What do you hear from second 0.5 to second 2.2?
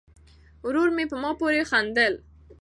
ورور مې په ما پورې خندل.